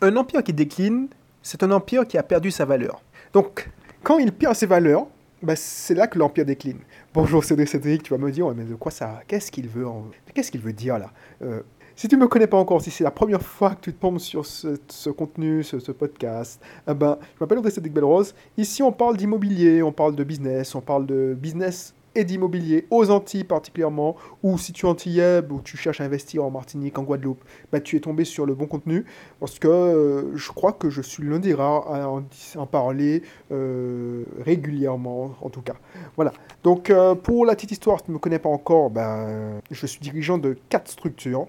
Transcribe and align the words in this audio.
un 0.00 0.16
empire 0.16 0.42
qui 0.42 0.52
décline, 0.52 1.08
c'est 1.42 1.62
un 1.62 1.70
empire 1.70 2.06
qui 2.06 2.18
a 2.18 2.22
perdu 2.22 2.50
sa 2.50 2.64
valeur. 2.64 3.02
Donc, 3.32 3.68
quand 4.02 4.18
il 4.18 4.32
perd 4.32 4.54
ses 4.54 4.66
valeurs, 4.66 5.06
bah, 5.42 5.56
c'est 5.56 5.94
là 5.94 6.06
que 6.06 6.18
l'empire 6.18 6.44
décline. 6.44 6.78
Bonjour 7.14 7.44
Cédric 7.44 7.68
Cédric, 7.68 8.02
tu 8.02 8.10
vas 8.10 8.18
me 8.18 8.30
dire, 8.30 8.48
mais 8.54 8.64
de 8.64 8.74
quoi 8.74 8.90
ça 8.92 9.20
Qu'est-ce 9.26 9.50
qu'il 9.50 9.68
veut 9.68 9.86
Qu'est-ce 10.34 10.50
qu'il 10.50 10.60
veut 10.60 10.72
dire 10.72 10.98
là? 10.98 11.10
Euh, 11.42 11.62
Si 11.96 12.06
tu 12.06 12.16
ne 12.16 12.20
me 12.20 12.28
connais 12.28 12.46
pas 12.46 12.56
encore, 12.56 12.80
si 12.80 12.90
c'est 12.90 13.02
la 13.02 13.10
première 13.10 13.42
fois 13.42 13.74
que 13.74 13.80
tu 13.80 13.92
tombes 13.92 14.18
sur 14.18 14.46
ce, 14.46 15.10
contenu, 15.10 15.64
ce, 15.64 15.90
podcast, 15.90 16.62
eh 16.88 16.94
ben, 16.94 17.18
je 17.34 17.40
m'appelle 17.40 17.58
André 17.58 17.72
Cédric 17.72 17.92
Belrose. 17.92 18.34
Ici, 18.56 18.82
on 18.84 18.92
parle 18.92 19.16
d'immobilier, 19.16 19.82
on 19.82 19.90
parle 19.92 20.14
de 20.14 20.22
business, 20.22 20.76
on 20.76 20.80
parle 20.80 21.06
de 21.06 21.36
business 21.36 21.94
d'immobilier 22.24 22.86
aux 22.90 23.10
Antilles 23.10 23.44
particulièrement, 23.44 24.16
ou 24.42 24.58
si 24.58 24.72
tu 24.72 24.86
es 24.86 24.88
antillais 24.88 25.42
ou 25.50 25.60
tu 25.60 25.76
cherches 25.76 26.00
à 26.00 26.04
investir 26.04 26.44
en 26.44 26.50
Martinique, 26.50 26.98
en 26.98 27.02
Guadeloupe, 27.02 27.42
bah, 27.72 27.80
tu 27.80 27.96
es 27.96 28.00
tombé 28.00 28.24
sur 28.24 28.46
le 28.46 28.54
bon 28.54 28.66
contenu, 28.66 29.04
parce 29.40 29.58
que 29.58 29.68
euh, 29.68 30.36
je 30.36 30.50
crois 30.52 30.72
que 30.72 30.90
je 30.90 31.02
suis 31.02 31.22
l'un 31.22 31.38
des 31.38 31.54
rares 31.54 31.92
à 31.92 32.08
en, 32.08 32.66
parler 32.66 33.22
euh, 33.52 34.24
régulièrement, 34.44 35.34
en 35.40 35.50
tout 35.50 35.62
cas. 35.62 35.76
Voilà. 36.16 36.32
Donc 36.64 36.90
euh, 36.90 37.14
pour 37.14 37.46
la 37.46 37.54
petite 37.54 37.72
histoire, 37.72 37.98
si 37.98 38.04
tu 38.04 38.10
ne 38.10 38.14
me 38.14 38.18
connais 38.18 38.38
pas 38.38 38.48
encore, 38.48 38.90
ben, 38.90 39.60
je 39.70 39.86
suis 39.86 40.00
dirigeant 40.00 40.38
de 40.38 40.56
quatre 40.68 40.90
structures, 40.90 41.46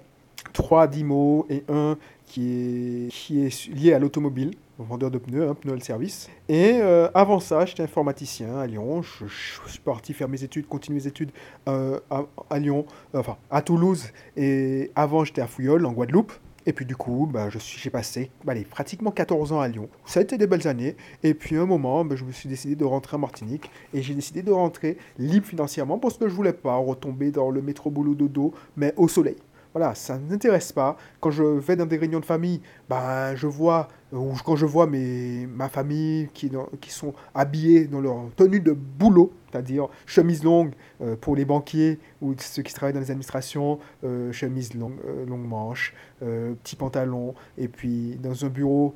trois 0.54 0.88
d'IMO 0.88 1.46
et 1.50 1.64
un 1.70 1.98
qui 2.26 3.08
est, 3.08 3.10
qui 3.10 3.46
est 3.46 3.68
lié 3.70 3.94
à 3.94 4.00
l'automobile 4.00 4.52
vendeur 4.84 5.12
de 5.12 5.18
pneus, 5.18 5.48
un 5.50 5.54
pneu 5.54 5.76
de 5.78 5.84
service. 5.84 6.30
Et 6.48 6.80
euh, 6.82 7.10
avant 7.14 7.40
ça, 7.40 7.66
j'étais 7.66 7.84
informaticien 7.84 8.60
à 8.60 8.68
Lyon. 8.68 9.02
Je, 9.02 9.26
suis 9.68 9.80
parti 9.80 10.14
faire 10.14 10.30
mes 10.30 10.44
études, 10.44 10.68
continuer 10.68 11.00
mes 11.00 11.08
études 11.08 11.32
euh, 11.68 12.00
à, 12.10 12.60
Lyon, 12.60 12.86
enfin 13.14 13.38
à 13.52 13.62
Toulouse. 13.62 14.06
Et 14.38 14.92
avant, 14.96 15.24
j'étais 15.24 15.42
à 15.42 15.48
Fouillol, 15.48 15.86
en 15.86 15.92
Guadeloupe. 15.92 16.34
Et 16.66 16.74
puis 16.74 16.86
du 16.86 16.96
coup, 16.96 17.28
bah, 17.32 17.50
j'ai 17.50 17.90
passé 17.90 18.30
pratiquement 18.70 19.12
14 19.12 19.54
ans 19.54 19.60
à 19.60 19.68
Lyon. 19.68 19.90
Ça 20.06 20.20
a 20.20 20.24
été 20.24 20.38
des 20.38 20.46
belles 20.46 20.68
années. 20.68 20.96
Et 21.24 21.34
puis 21.34 21.56
à 21.58 21.62
un 21.62 21.66
moment, 21.66 22.06
bah, 22.06 22.16
je 22.16 22.26
me 22.26 22.32
suis 22.32 22.50
décidé 22.50 22.76
de 22.76 22.86
rentrer 22.86 23.16
en 23.16 23.20
Martinique. 23.20 23.72
Et 23.94 24.02
j'ai 24.02 24.14
décidé 24.14 24.44
de 24.44 24.52
rentrer 24.52 24.98
libre 25.18 25.46
financièrement 25.48 25.98
parce 25.98 26.18
que 26.18 26.28
je 26.28 26.34
voulais 26.34 26.54
pas 26.54 26.76
retomber 26.76 27.32
dans 27.32 27.50
le 27.50 27.62
métro 27.62 27.90
boulot 27.90 28.14
dodo, 28.14 28.54
mais 28.76 28.94
au 28.98 29.08
soleil. 29.08 29.38
Voilà, 29.80 29.96
ça 29.96 30.18
ne 30.18 30.30
m'intéresse 30.30 30.74
pas. 30.74 30.98
Quand 31.22 31.32
je 31.32 31.42
vais 31.42 31.78
dans 31.78 31.86
des 31.86 31.96
réunions 31.96 32.20
de 32.20 32.26
famille, 32.26 32.60
ben, 32.90 33.34
je 33.38 33.48
vois, 33.48 33.88
quand 34.12 34.58
je 34.58 34.66
vois 34.66 34.88
ma 34.88 35.70
famille 35.70 36.28
qui, 36.34 36.52
qui 36.82 36.92
sont 36.92 37.14
habillés 37.34 37.88
dans 37.88 38.02
leur 38.02 38.26
tenue 38.36 38.60
de 38.60 38.74
boulot, 38.74 39.32
c'est-à-dire 39.50 39.88
chemise 40.06 40.44
longue 40.44 40.74
euh, 41.00 41.16
pour 41.16 41.38
les 41.38 41.46
banquiers 41.46 41.98
ou 42.22 42.36
ceux 42.38 42.62
qui 42.62 42.74
travaillent 42.74 42.94
dans 42.94 43.00
les 43.00 43.10
administrations, 43.10 43.80
euh, 44.04 44.34
chemise 44.34 44.74
longue, 44.74 45.00
euh, 45.08 45.26
longue 45.26 45.48
manche, 45.48 45.94
petit 46.20 46.76
pantalon, 46.76 47.34
et 47.58 47.70
puis 47.70 48.20
dans 48.22 48.44
un 48.44 48.50
bureau 48.50 48.96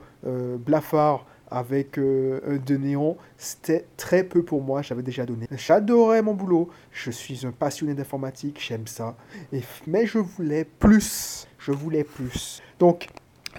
blafard 0.65 1.25
avec 1.53 1.99
euh, 1.99 2.57
de 2.65 2.75
néon, 2.75 3.15
c'était 3.37 3.85
très 3.95 4.23
peu 4.23 4.43
pour 4.43 4.61
moi, 4.63 4.81
j'avais 4.81 5.03
déjà 5.03 5.25
donné. 5.25 5.47
J'adorais 5.51 6.23
mon 6.23 6.33
boulot, 6.33 6.69
je 6.91 7.11
suis 7.11 7.45
un 7.45 7.51
passionné 7.51 7.93
d'informatique, 7.93 8.59
j'aime 8.59 8.87
ça, 8.87 9.15
mais 9.87 10.05
je 10.07 10.17
voulais 10.17 10.65
plus, 10.65 11.47
je 11.59 11.71
voulais 11.71 12.03
plus. 12.03 12.61
Donc, 12.79 13.07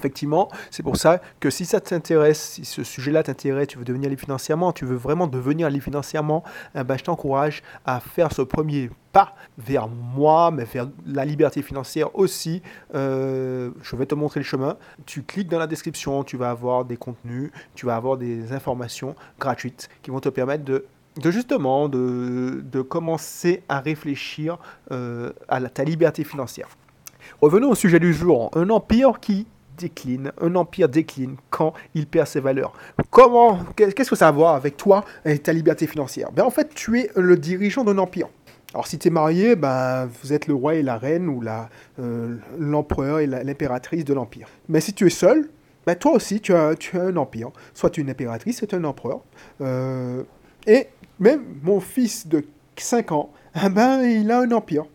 Effectivement, 0.04 0.50
c'est 0.70 0.82
pour 0.82 0.98
ça 0.98 1.22
que 1.40 1.48
si 1.48 1.64
ça 1.64 1.80
t'intéresse, 1.80 2.38
si 2.38 2.66
ce 2.66 2.84
sujet-là 2.84 3.22
t'intéresse, 3.22 3.68
tu 3.68 3.78
veux 3.78 3.86
devenir 3.86 4.10
libre 4.10 4.20
financièrement, 4.20 4.70
tu 4.70 4.84
veux 4.84 4.96
vraiment 4.96 5.26
devenir 5.26 5.70
libre 5.70 5.84
financièrement, 5.84 6.44
eh 6.74 6.84
ben, 6.84 6.98
je 6.98 7.04
t'encourage 7.04 7.62
à 7.86 8.00
faire 8.00 8.30
ce 8.30 8.42
premier 8.42 8.90
pas 9.12 9.34
vers 9.56 9.88
moi, 9.88 10.50
mais 10.50 10.64
vers 10.64 10.88
la 11.06 11.24
liberté 11.24 11.62
financière 11.62 12.14
aussi. 12.14 12.60
Euh, 12.94 13.70
je 13.80 13.96
vais 13.96 14.04
te 14.04 14.14
montrer 14.14 14.40
le 14.40 14.44
chemin. 14.44 14.76
Tu 15.06 15.22
cliques 15.22 15.48
dans 15.48 15.58
la 15.58 15.66
description, 15.66 16.22
tu 16.22 16.36
vas 16.36 16.50
avoir 16.50 16.84
des 16.84 16.98
contenus, 16.98 17.50
tu 17.74 17.86
vas 17.86 17.96
avoir 17.96 18.18
des 18.18 18.52
informations 18.52 19.16
gratuites 19.40 19.88
qui 20.02 20.10
vont 20.10 20.20
te 20.20 20.28
permettre 20.28 20.64
de 20.64 20.84
justement 21.30 21.88
de, 21.88 22.82
commencer 22.82 23.62
à 23.70 23.80
réfléchir 23.80 24.58
euh, 24.90 25.32
à 25.48 25.62
ta 25.62 25.82
liberté 25.82 26.24
financière. 26.24 26.68
Revenons 27.40 27.70
au 27.70 27.74
sujet 27.74 28.00
du 28.00 28.12
jour. 28.12 28.50
Un 28.54 28.68
empire 28.68 29.18
qui 29.20 29.46
décline, 29.76 30.32
un 30.40 30.54
empire 30.54 30.88
décline 30.88 31.36
quand 31.50 31.72
il 31.94 32.06
perd 32.06 32.26
ses 32.26 32.40
valeurs. 32.40 32.72
Comment, 33.10 33.58
qu'est-ce 33.76 34.10
que 34.10 34.16
ça 34.16 34.26
a 34.26 34.28
à 34.28 34.32
voir 34.32 34.54
avec 34.54 34.76
toi 34.76 35.04
et 35.24 35.38
ta 35.38 35.52
liberté 35.52 35.86
financière? 35.86 36.32
Ben, 36.32 36.44
En 36.44 36.50
fait, 36.50 36.74
tu 36.74 37.00
es 37.00 37.10
le 37.16 37.36
dirigeant 37.36 37.84
d'un 37.84 37.98
empire. 37.98 38.28
Alors 38.74 38.88
si 38.88 38.98
tu 38.98 39.06
es 39.06 39.10
marié, 39.10 39.54
ben, 39.54 40.06
vous 40.20 40.32
êtes 40.32 40.48
le 40.48 40.54
roi 40.54 40.74
et 40.74 40.82
la 40.82 40.98
reine 40.98 41.28
ou 41.28 41.40
euh, 42.00 42.36
l'empereur 42.58 43.20
et 43.20 43.26
l'impératrice 43.26 44.04
de 44.04 44.12
l'empire. 44.12 44.48
Mais 44.68 44.80
si 44.80 44.92
tu 44.92 45.06
es 45.06 45.10
seul, 45.10 45.48
ben, 45.86 45.94
toi 45.94 46.12
aussi 46.12 46.40
tu 46.40 46.52
as, 46.54 46.74
tu 46.74 46.98
as 46.98 47.02
un 47.02 47.16
empire. 47.16 47.50
Soit 47.72 47.96
une 47.98 48.10
impératrice, 48.10 48.58
soit 48.58 48.74
un 48.74 48.82
empereur. 48.82 49.20
Euh, 49.60 50.24
et 50.66 50.88
même 51.20 51.44
mon 51.62 51.78
fils 51.78 52.26
de 52.26 52.44
5 52.76 53.12
ans, 53.12 53.30
ah 53.54 53.68
ben, 53.68 54.02
il 54.02 54.28
a 54.32 54.40
un 54.40 54.50
empire. 54.50 54.86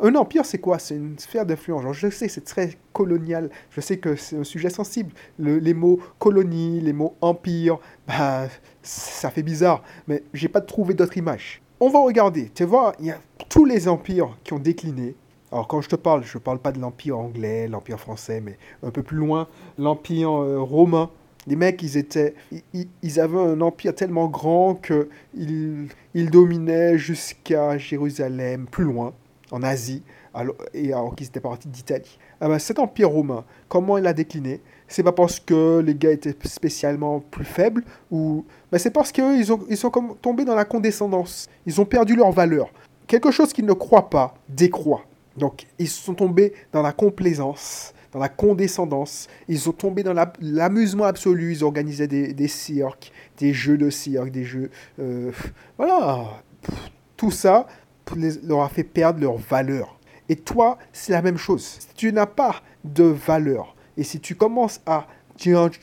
un 0.00 0.14
empire, 0.14 0.44
c'est 0.44 0.58
quoi? 0.58 0.78
C'est 0.78 0.96
une 0.96 1.18
sphère 1.18 1.46
d'influence. 1.46 1.96
Je 1.96 2.10
sais, 2.10 2.28
c'est 2.28 2.44
très 2.44 2.76
colonial. 2.96 3.50
Je 3.70 3.82
sais 3.82 3.98
que 3.98 4.16
c'est 4.16 4.36
un 4.36 4.44
sujet 4.44 4.70
sensible. 4.70 5.12
les 5.38 5.74
mots 5.74 6.00
colonie, 6.18 6.80
les 6.80 6.94
mots 6.94 7.14
empire, 7.20 7.78
ben, 8.08 8.48
ça 8.82 9.30
fait 9.30 9.42
bizarre. 9.42 9.82
Mais 10.08 10.22
j'ai 10.32 10.48
pas 10.48 10.62
trouvé 10.62 10.94
d'autre 10.94 11.18
image. 11.18 11.60
On 11.78 11.90
va 11.90 11.98
regarder. 11.98 12.50
Tu 12.54 12.64
vois, 12.64 12.94
il 12.98 13.06
y 13.06 13.10
a 13.10 13.18
tous 13.50 13.66
les 13.66 13.86
empires 13.86 14.34
qui 14.42 14.54
ont 14.54 14.58
décliné. 14.58 15.14
Alors 15.52 15.68
quand 15.68 15.82
je 15.82 15.90
te 15.90 15.96
parle, 15.96 16.24
je 16.24 16.38
ne 16.38 16.42
parle 16.42 16.58
pas 16.58 16.72
de 16.72 16.80
l'empire 16.80 17.18
anglais, 17.18 17.68
l'empire 17.68 18.00
français, 18.00 18.40
mais 18.40 18.58
un 18.82 18.90
peu 18.90 19.02
plus 19.02 19.18
loin, 19.18 19.46
l'empire 19.78 20.30
euh, 20.30 20.58
romain, 20.58 21.10
les 21.46 21.54
mecs, 21.54 21.82
ils 21.82 21.96
étaient, 21.96 22.34
ils, 23.02 23.20
avaient 23.20 23.38
un 23.38 23.60
empire 23.60 23.94
tellement 23.94 24.26
grand 24.26 24.74
que 24.74 25.08
ils, 25.34 25.88
dominaient 26.30 26.98
jusqu'à 26.98 27.78
Jérusalem, 27.78 28.66
plus 28.68 28.84
loin, 28.84 29.12
en 29.52 29.62
Asie, 29.62 30.02
et 30.74 30.92
alors 30.92 31.14
qu'ils 31.14 31.26
étaient 31.26 31.40
partis 31.40 31.68
d'Italie. 31.68 32.18
Ah 32.40 32.48
ben, 32.48 32.58
cet 32.58 32.78
empire 32.78 33.10
romain, 33.10 33.44
comment 33.68 33.98
il 33.98 34.06
a 34.06 34.12
décliné? 34.12 34.60
C'est 34.88 35.02
pas 35.02 35.12
parce 35.12 35.40
que 35.40 35.80
les 35.80 35.94
gars 35.94 36.12
étaient 36.12 36.36
spécialement 36.44 37.20
plus 37.20 37.44
faibles, 37.44 37.84
ou 38.10 38.44
ben, 38.70 38.78
c'est 38.78 38.90
parce 38.90 39.12
qu'ils 39.12 39.46
ils 39.68 39.76
sont 39.76 39.90
comme 39.90 40.16
tombés 40.16 40.44
dans 40.44 40.54
la 40.54 40.64
condescendance. 40.64 41.48
Ils 41.66 41.80
ont 41.80 41.86
perdu 41.86 42.16
leur 42.16 42.32
valeur. 42.32 42.70
Quelque 43.06 43.30
chose 43.30 43.52
qu'ils 43.52 43.66
ne 43.66 43.72
croient 43.72 44.10
pas 44.10 44.34
décroît. 44.48 45.02
Donc, 45.36 45.66
ils 45.78 45.88
sont 45.88 46.14
tombés 46.14 46.54
dans 46.72 46.82
la 46.82 46.92
complaisance 46.92 47.92
dans 48.12 48.22
la 48.22 48.30
condescendance. 48.30 49.28
Ils 49.46 49.68
ont 49.68 49.72
tombé 49.72 50.02
dans 50.02 50.14
l'amusement 50.40 51.04
absolu. 51.04 51.52
Ils 51.52 51.64
organisaient 51.64 52.06
des, 52.08 52.48
cirques, 52.48 53.12
des 53.36 53.52
jeux 53.52 53.76
de 53.76 53.90
cirque, 53.90 54.30
des 54.30 54.44
jeux... 54.44 54.70
Euh, 54.98 55.32
voilà. 55.76 56.42
Tout 57.18 57.30
ça 57.30 57.66
leur 58.44 58.60
a 58.60 58.68
fait 58.68 58.84
perdre 58.84 59.20
leur 59.20 59.36
valeur. 59.36 59.95
Et 60.28 60.36
toi, 60.36 60.78
c'est 60.92 61.12
la 61.12 61.22
même 61.22 61.36
chose. 61.36 61.62
Si 61.62 61.94
tu 61.94 62.12
n'as 62.12 62.26
pas 62.26 62.62
de 62.84 63.04
valeur, 63.04 63.76
et 63.96 64.02
si 64.02 64.20
tu 64.20 64.34
commences 64.34 64.80
à 64.86 65.06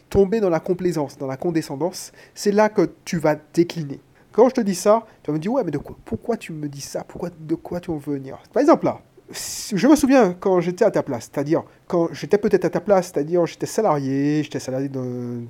tomber 0.09 0.39
dans 0.39 0.49
la 0.49 0.59
complaisance, 0.59 1.17
dans 1.17 1.27
la 1.27 1.37
condescendance, 1.37 2.11
c'est 2.33 2.51
là 2.51 2.69
que 2.69 2.89
tu 3.05 3.17
vas 3.17 3.35
décliner. 3.53 3.99
Quand 4.31 4.49
je 4.49 4.55
te 4.55 4.61
dis 4.61 4.75
ça, 4.75 5.05
tu 5.21 5.29
vas 5.29 5.37
me 5.37 5.39
dire, 5.39 5.51
ouais, 5.51 5.63
mais 5.63 5.71
de 5.71 5.77
quoi, 5.77 5.95
pourquoi 6.05 6.37
tu 6.37 6.53
me 6.53 6.67
dis 6.67 6.81
ça? 6.81 7.03
Pourquoi, 7.03 7.29
De 7.39 7.55
quoi 7.55 7.79
tu 7.79 7.91
veux 7.91 7.97
venir? 7.97 8.41
Par 8.51 8.61
exemple, 8.61 8.85
là, 8.85 8.99
je 9.31 9.87
me 9.87 9.95
souviens 9.95 10.35
quand 10.39 10.59
j'étais 10.59 10.85
à 10.85 10.91
ta 10.91 11.01
place, 11.01 11.29
c'est-à-dire 11.31 11.63
quand 11.87 12.09
j'étais 12.13 12.37
peut-être 12.37 12.65
à 12.65 12.69
ta 12.69 12.81
place, 12.81 13.11
c'est-à-dire 13.13 13.45
j'étais 13.45 13.65
salarié, 13.65 14.43
j'étais 14.43 14.59
salarié 14.59 14.89
d'un 14.89 15.45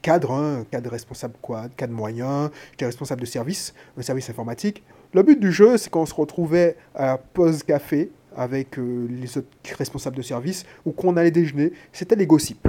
cadre, 0.00 0.32
un 0.32 0.64
cadre 0.64 0.90
responsable 0.90 1.34
quoi, 1.42 1.68
cadre 1.76 1.92
moyen, 1.92 2.50
j'étais 2.72 2.86
responsable 2.86 3.22
de 3.22 3.26
service, 3.26 3.74
un 3.98 4.02
service 4.02 4.30
informatique. 4.30 4.82
Le 5.12 5.22
but 5.22 5.38
du 5.38 5.50
jeu, 5.50 5.76
c'est 5.76 5.90
qu'on 5.90 6.06
se 6.06 6.14
retrouvait 6.14 6.76
à 6.94 7.18
pause 7.18 7.62
café 7.62 8.10
avec 8.36 8.78
euh, 8.78 9.06
les 9.10 9.38
autres 9.38 9.48
responsables 9.76 10.16
de 10.16 10.22
service 10.22 10.64
ou 10.84 10.92
qu'on 10.92 11.16
allait 11.16 11.30
déjeuner, 11.30 11.72
c'était 11.92 12.16
les 12.16 12.26
gossips 12.26 12.68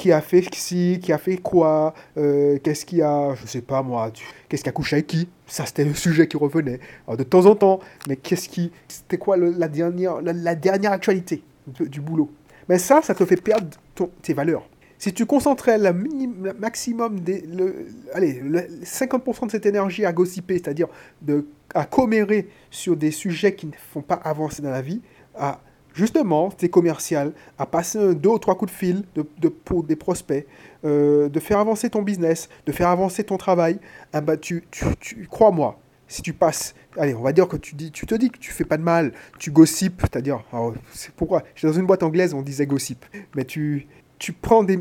qui 0.00 0.12
a 0.12 0.22
fait 0.22 0.42
ci, 0.54 0.98
qui 1.02 1.12
a 1.12 1.18
fait 1.18 1.36
quoi, 1.36 1.92
euh, 2.16 2.58
qu'est-ce 2.62 2.86
qui 2.86 3.02
a, 3.02 3.34
je 3.34 3.46
sais 3.46 3.60
pas 3.60 3.82
moi, 3.82 4.10
qu'est-ce 4.48 4.62
qui 4.62 4.68
a 4.70 4.72
couché 4.72 4.96
avec 4.96 5.08
qui? 5.08 5.28
Ça, 5.46 5.66
c'était 5.66 5.84
le 5.84 5.92
sujet 5.92 6.26
qui 6.26 6.38
revenait. 6.38 6.80
Alors, 7.06 7.18
de 7.18 7.22
temps 7.22 7.44
en 7.44 7.54
temps, 7.54 7.80
mais 8.08 8.16
qu'est-ce 8.16 8.48
qui, 8.48 8.72
c'était 8.88 9.18
quoi 9.18 9.36
la, 9.36 9.68
dernière, 9.68 10.22
la, 10.22 10.54
dernière 10.54 10.92
actualité 10.92 11.42
du, 11.66 12.00
boulot? 12.00 12.30
Mais 12.66 12.78
ça, 12.78 13.02
ça 13.02 13.14
te 13.14 13.26
fait 13.26 13.36
perdre 13.36 13.68
tes 14.22 14.32
valeurs. 14.32 14.66
Si 15.00 15.14
tu 15.14 15.24
concentrais 15.24 15.78
le, 15.78 15.94
maximum, 16.58 17.20
des, 17.20 17.40
le, 17.40 17.86
allez, 18.12 18.42
50% 18.84 19.46
de 19.46 19.50
cette 19.50 19.64
énergie 19.64 20.04
à 20.04 20.12
gossiper, 20.12 20.58
c'est-à-dire 20.58 20.88
à 21.74 21.86
commérer 21.86 22.48
sur 22.70 22.98
des 22.98 23.10
sujets 23.10 23.54
qui 23.54 23.66
ne 23.66 23.72
font 23.72 24.02
pas 24.02 24.16
avancer 24.16 24.60
dans 24.60 24.70
la 24.70 24.82
vie, 24.82 25.00
à 25.34 25.60
justement, 25.94 26.50
tes 26.50 26.68
commercial, 26.68 27.32
à 27.58 27.64
passer 27.64 28.14
deux 28.14 28.28
ou 28.28 28.38
trois 28.38 28.58
coups 28.58 28.70
de 28.70 28.76
fil 28.76 29.04
de, 29.14 29.48
pour 29.48 29.84
des 29.84 29.96
prospects, 29.96 30.46
euh, 30.84 31.30
de 31.30 31.40
faire 31.40 31.58
avancer 31.58 31.88
ton 31.88 32.02
business, 32.02 32.50
de 32.66 32.72
faire 32.72 32.88
avancer 32.88 33.24
ton 33.24 33.38
travail, 33.38 33.78
ah 34.12 34.20
bah 34.20 34.36
tu, 34.36 34.64
tu, 34.70 35.26
crois-moi, 35.30 35.80
si 36.08 36.20
tu 36.20 36.34
passes, 36.34 36.74
allez, 36.98 37.14
on 37.14 37.22
va 37.22 37.32
dire 37.32 37.48
que 37.48 37.56
tu, 37.56 37.74
dis, 37.74 37.90
tu 37.90 38.04
te 38.04 38.14
dis 38.14 38.30
que 38.30 38.38
tu 38.38 38.52
fais 38.52 38.64
pas 38.64 38.76
de 38.76 38.82
mal, 38.82 39.12
tu 39.38 39.50
gossipes, 39.50 40.02
c'est-à-dire, 40.02 40.44
c'est 40.92 41.12
pourquoi, 41.12 41.42
dans 41.62 41.72
une 41.72 41.86
boîte 41.86 42.02
anglaise, 42.02 42.34
on 42.34 42.42
disait 42.42 42.66
gossip, 42.66 43.06
mais 43.34 43.46
tu, 43.46 43.86
tu 44.20 44.32
prends 44.34 44.62
des... 44.62 44.78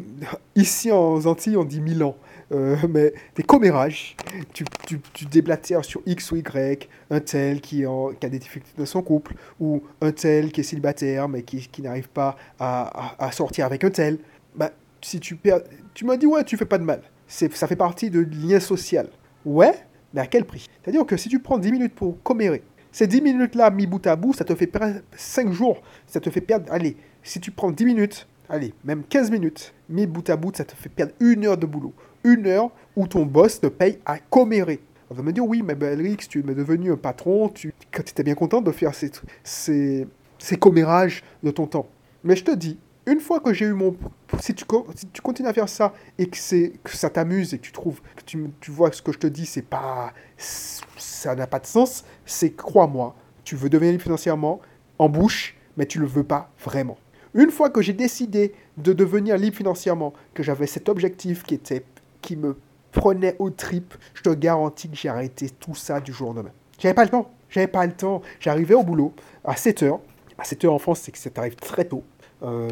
Ici 0.55 0.91
en 0.91 1.25
Antilles, 1.25 1.57
on 1.57 1.63
dit 1.63 1.81
mille 1.81 2.03
ans. 2.03 2.15
Euh, 2.51 2.75
mais 2.89 3.13
des 3.35 3.43
commérages, 3.43 4.15
tu, 4.53 4.65
tu, 4.85 5.25
déblatères 5.25 5.85
sur 5.85 6.01
X 6.05 6.31
ou 6.31 6.35
Y, 6.35 6.89
un 7.09 7.19
tel 7.19 7.61
qui, 7.61 7.85
a 7.85 8.11
des 8.21 8.39
difficultés 8.39 8.71
dans 8.77 8.85
son 8.85 9.01
couple, 9.01 9.35
ou 9.59 9.83
un 10.01 10.11
tel 10.11 10.51
qui 10.51 10.61
est 10.61 10.63
célibataire 10.63 11.29
mais 11.29 11.43
qui, 11.43 11.67
qui 11.67 11.81
n'arrive 11.81 12.09
pas 12.09 12.35
à, 12.59 13.23
à, 13.23 13.31
sortir 13.31 13.65
avec 13.65 13.83
un 13.83 13.91
tel. 13.91 14.17
Bah, 14.55 14.71
si 15.01 15.19
tu 15.19 15.35
perds, 15.35 15.61
tu 15.93 16.05
m'as 16.05 16.17
dit 16.17 16.25
ouais, 16.25 16.43
tu 16.43 16.57
fais 16.57 16.65
pas 16.65 16.77
de 16.77 16.83
mal. 16.83 17.01
Ça 17.27 17.67
fait 17.67 17.75
partie 17.75 18.09
de 18.09 18.19
lien 18.19 18.59
social. 18.59 19.07
Ouais, 19.45 19.73
mais 20.13 20.21
à 20.21 20.25
quel 20.25 20.43
prix? 20.43 20.67
C'est-à-dire 20.81 21.05
que 21.05 21.15
si 21.15 21.29
tu 21.29 21.39
prends 21.39 21.59
10 21.59 21.71
minutes 21.71 21.95
pour 21.95 22.21
commérer, 22.23 22.63
ces 22.91 23.05
10 23.05 23.21
minutes-là, 23.21 23.69
mis 23.69 23.85
bout 23.85 24.05
à 24.07 24.15
bout, 24.15 24.33
ça 24.33 24.43
te 24.43 24.55
fait 24.55 24.67
perdre 24.67 25.01
5 25.15 25.51
jours. 25.51 25.81
Ça 26.07 26.19
te 26.19 26.29
fait 26.31 26.41
perdre, 26.41 26.65
allez, 26.71 26.97
si 27.21 27.39
tu 27.39 27.51
prends 27.51 27.69
10 27.69 27.85
minutes, 27.85 28.27
allez, 28.49 28.73
même 28.83 29.03
15 29.03 29.31
minutes, 29.31 29.73
mis 29.87 30.07
bout 30.07 30.29
à 30.29 30.35
bout, 30.35 30.55
ça 30.55 30.65
te 30.65 30.75
fait 30.75 30.89
perdre 30.89 31.13
une 31.19 31.45
heure 31.45 31.57
de 31.57 31.65
boulot 31.65 31.93
une 32.23 32.47
heure 32.47 32.71
où 32.95 33.07
ton 33.07 33.25
boss 33.25 33.59
te 33.59 33.67
paye 33.67 33.99
à 34.05 34.19
commérer. 34.19 34.79
On 35.09 35.15
va 35.15 35.23
me 35.23 35.31
dire, 35.31 35.45
oui, 35.45 35.63
mais 35.63 35.75
Belrix, 35.75 36.17
tu 36.17 36.39
es 36.39 36.53
devenu 36.53 36.91
un 36.91 36.97
patron, 36.97 37.49
tu 37.49 37.73
étais 37.97 38.23
bien 38.23 38.35
content 38.35 38.61
de 38.61 38.71
faire 38.71 38.93
ces, 38.93 39.11
ces, 39.43 40.07
ces 40.37 40.57
commérages 40.57 41.23
de 41.41 41.51
ton 41.51 41.65
temps. 41.65 41.87
Mais 42.23 42.35
je 42.35 42.43
te 42.43 42.51
dis, 42.51 42.77
une 43.07 43.19
fois 43.19 43.39
que 43.39 43.53
j'ai 43.53 43.65
eu 43.65 43.73
mon... 43.73 43.95
Si 44.39 44.53
tu, 44.53 44.65
si 44.95 45.07
tu 45.07 45.21
continues 45.21 45.49
à 45.49 45.53
faire 45.53 45.67
ça 45.67 45.93
et 46.19 46.27
que, 46.27 46.37
que 46.83 46.95
ça 46.95 47.09
t'amuse 47.09 47.55
et 47.55 47.57
que 47.57 47.63
tu 47.63 47.71
trouves, 47.71 48.01
que 48.15 48.23
tu, 48.23 48.51
tu 48.59 48.69
vois 48.69 48.91
ce 48.91 49.01
que 49.01 49.11
je 49.11 49.17
te 49.17 49.27
dis, 49.27 49.47
c'est 49.47 49.63
pas... 49.63 50.13
Ça 50.37 51.33
n'a 51.35 51.47
pas 51.47 51.59
de 51.59 51.65
sens, 51.65 52.05
c'est, 52.25 52.51
crois-moi, 52.51 53.15
tu 53.43 53.55
veux 53.55 53.69
devenir 53.69 53.99
financièrement, 53.99 54.61
en 54.99 55.09
bouche, 55.09 55.55
mais 55.75 55.87
tu 55.87 55.99
le 55.99 56.05
veux 56.05 56.23
pas 56.23 56.51
vraiment. 56.63 56.97
Une 57.33 57.51
fois 57.51 57.69
que 57.69 57.81
j'ai 57.81 57.93
décidé 57.93 58.53
de 58.77 58.93
devenir 58.93 59.37
libre 59.37 59.55
financièrement, 59.55 60.13
que 60.33 60.43
j'avais 60.43 60.67
cet 60.67 60.89
objectif 60.89 61.43
qui 61.43 61.55
était 61.55 61.83
qui 62.21 62.35
me 62.35 62.57
prenait 62.91 63.35
au 63.39 63.49
trip, 63.49 63.93
je 64.13 64.23
te 64.23 64.29
garantis 64.29 64.89
que 64.89 64.95
j'ai 64.95 65.09
arrêté 65.09 65.49
tout 65.49 65.75
ça 65.75 65.99
du 65.99 66.11
jour 66.11 66.29
au 66.29 66.33
lendemain. 66.33 66.51
J'avais 66.79 66.93
pas 66.93 67.03
le 67.03 67.09
temps. 67.09 67.31
J'avais 67.49 67.67
pas 67.67 67.85
le 67.85 67.93
temps. 67.93 68.21
J'arrivais 68.39 68.73
au 68.73 68.83
boulot 68.83 69.13
à 69.43 69.53
7h. 69.53 69.99
À 70.37 70.43
7h 70.43 70.67
en 70.69 70.79
France, 70.79 71.01
c'est 71.01 71.11
que 71.11 71.17
ça 71.17 71.29
t'arrive 71.29 71.55
très 71.55 71.85
tôt. 71.85 72.03
Euh, 72.43 72.69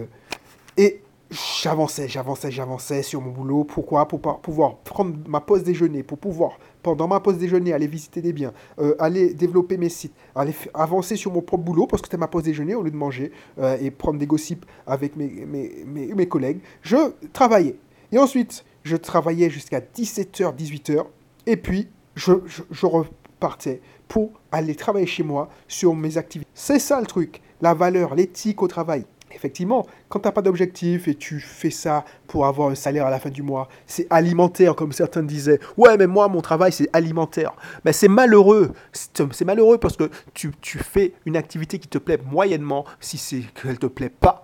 et 0.78 1.02
j'avançais, 1.32 2.08
j'avançais, 2.08 2.52
j'avançais 2.52 3.04
sur 3.04 3.22
mon 3.22 3.32
boulot. 3.32 3.64
Pourquoi? 3.64 4.08
Pour 4.08 4.20
pouvoir 4.20 4.78
prendre 4.78 5.16
ma 5.28 5.42
pause 5.42 5.64
déjeuner, 5.64 6.04
pour 6.04 6.18
pouvoir, 6.18 6.60
pendant 6.84 7.08
ma 7.08 7.20
pause 7.20 7.38
déjeuner, 7.38 7.74
aller 7.74 7.88
visiter 7.88 8.22
des 8.22 8.34
biens, 8.34 8.54
euh, 8.80 8.96
aller 9.00 9.34
développer 9.34 9.78
mes 9.78 9.90
sites, 9.90 10.14
aller 10.36 10.54
avancer 10.74 11.16
sur 11.16 11.32
mon 11.32 11.42
propre 11.42 11.64
boulot, 11.64 11.88
parce 11.88 12.02
que 12.02 12.08
c'était 12.08 12.18
ma 12.18 12.28
pause 12.28 12.44
déjeuner 12.44 12.76
au 12.76 12.84
lieu 12.84 12.92
de 12.92 12.96
manger 12.96 13.32
euh, 13.60 13.78
et 13.80 13.92
prendre 13.92 14.20
des 14.20 14.28
gossips 14.28 14.66
avec 14.86 15.16
mes, 15.16 15.46
mes, 15.46 15.84
mes, 15.86 16.14
mes 16.14 16.28
collègues. 16.28 16.60
Je 16.82 16.98
travaillais. 17.34 17.76
Et 18.12 18.18
ensuite, 18.18 18.64
je 18.84 18.96
travaillais 18.96 19.50
jusqu'à 19.50 19.80
17h, 19.80 20.56
18h, 20.56 21.06
et 21.46 21.58
puis 21.58 21.90
je, 22.16 22.86
repartais 22.86 23.82
pour 24.08 24.32
aller 24.52 24.76
travailler 24.76 25.06
chez 25.06 25.24
moi 25.24 25.50
sur 25.68 25.96
mes 25.96 26.18
activités. 26.18 26.50
C'est 26.54 26.80
ça 26.80 27.00
le 27.00 27.06
truc, 27.06 27.42
la 27.62 27.74
valeur, 27.74 28.16
l'éthique 28.16 28.62
au 28.62 28.68
travail. 28.68 29.06
Effectivement, 29.38 29.86
quand 30.10 30.20
tu 30.20 30.28
n'as 30.28 30.32
pas 30.32 30.42
d'objectif 30.42 31.08
et 31.08 31.14
tu 31.14 31.40
fais 31.40 31.70
ça 31.70 32.04
pour 32.26 32.48
avoir 32.48 32.70
un 32.70 32.76
salaire 32.76 33.06
à 33.06 33.12
la 33.12 33.20
fin 33.20 33.30
du 33.30 33.44
mois, 33.44 33.70
c'est 33.86 34.08
alimentaire, 34.10 34.76
comme 34.76 34.92
certains 34.92 35.22
disaient. 35.22 35.60
Ouais, 35.78 35.96
mais 35.96 36.08
moi, 36.08 36.28
mon 36.28 36.42
travail, 36.42 36.72
c'est 36.72 36.90
alimentaire. 36.92 37.54
Mais 37.86 37.94
c'est 37.94 38.08
malheureux. 38.08 38.74
C'est 38.94 39.46
malheureux 39.46 39.78
parce 39.78 39.96
que 39.96 40.10
tu, 40.34 40.52
fais 40.80 41.14
une 41.28 41.38
activité 41.38 41.78
qui 41.78 41.88
te 41.88 42.00
plaît 42.00 42.18
moyennement. 42.26 42.84
Si 43.00 43.20
c'est 43.20 43.44
qu'elle 43.54 43.74
ne 43.74 43.76
te 43.76 43.86
plaît 43.86 44.10
pas, 44.10 44.44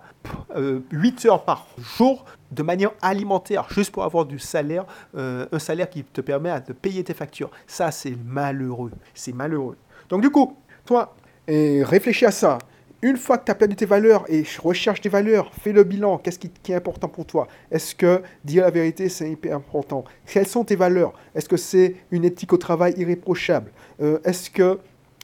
8 0.54 0.56
euh, 0.56 1.28
heures 1.28 1.44
par 1.44 1.66
jour 1.96 2.24
de 2.52 2.62
manière 2.62 2.92
alimentaire, 3.02 3.66
juste 3.70 3.90
pour 3.90 4.04
avoir 4.04 4.26
du 4.26 4.38
salaire, 4.38 4.84
euh, 5.16 5.46
un 5.50 5.58
salaire 5.58 5.90
qui 5.90 6.04
te 6.04 6.20
permet 6.20 6.60
de 6.60 6.72
payer 6.72 7.02
tes 7.02 7.14
factures. 7.14 7.50
Ça, 7.66 7.90
c'est 7.90 8.16
malheureux. 8.24 8.92
C'est 9.12 9.34
malheureux. 9.34 9.76
Donc 10.08 10.22
du 10.22 10.30
coup, 10.30 10.56
toi, 10.84 11.16
réfléchis 11.48 12.26
à 12.26 12.30
ça. 12.30 12.58
Une 13.04 13.18
fois 13.18 13.36
que 13.36 13.44
tu 13.44 13.50
as 13.52 13.54
perdu 13.54 13.76
tes 13.76 13.84
valeurs 13.84 14.24
et 14.28 14.44
recherche 14.62 15.02
tes 15.02 15.10
valeurs, 15.10 15.52
fais 15.60 15.72
le 15.72 15.84
bilan. 15.84 16.16
Qu'est-ce 16.16 16.38
qui, 16.38 16.50
est 16.68 16.74
important 16.74 17.06
pour 17.06 17.26
toi? 17.26 17.46
Est-ce 17.70 17.94
que 17.94 18.22
dire 18.44 18.64
la 18.64 18.70
vérité, 18.70 19.10
c'est 19.10 19.30
hyper 19.30 19.56
important? 19.56 20.04
Quelles 20.26 20.46
sont 20.46 20.64
tes 20.64 20.74
valeurs? 20.74 21.12
Est-ce 21.34 21.48
que 21.48 21.58
c'est 21.58 21.96
une 22.10 22.24
éthique 22.24 22.54
au 22.54 22.56
travail 22.56 22.94
irréprochable? 22.96 23.70
Euh, 24.00 24.18
Est-ce 24.24 24.48
que 24.48 24.78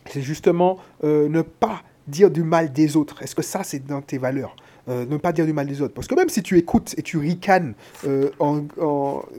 c'est 0.07 0.21
justement 0.21 0.79
ne 1.03 1.41
pas 1.41 1.83
dire 2.07 2.31
du 2.31 2.43
mal 2.43 2.71
des 2.71 2.97
autres? 2.97 3.23
Est-ce 3.23 3.35
que 3.35 3.43
ça, 3.43 3.65
c'est 3.65 3.87
dans 3.87 4.03
tes 4.03 4.19
valeurs? 4.19 4.55
Euh, 4.91 5.07
ne 5.07 5.19
pas 5.19 5.33
dire 5.33 5.47
du 5.47 5.53
mal 5.53 5.67
des 5.67 5.81
autres. 5.83 5.95
Parce 5.95 6.07
que 6.07 6.15
même 6.15 6.29
si 6.29 6.43
tu 6.43 6.59
écoutes 6.59 6.95
et 6.99 7.03
tu 7.03 7.19
ricanes, 7.19 7.75
euh, 8.07 8.31